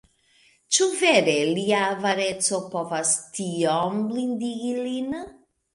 [0.77, 5.19] Ĉu vere lia avareco povas tiom blindigi lin?